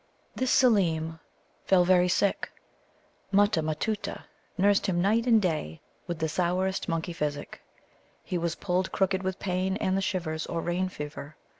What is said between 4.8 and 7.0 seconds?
him night and day, with the sourest